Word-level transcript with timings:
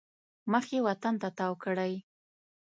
مخ 0.51 0.65
یې 0.73 0.79
وطن 0.87 1.13
ته 1.21 1.29
تاو 1.37 1.53
کړی. 1.63 1.93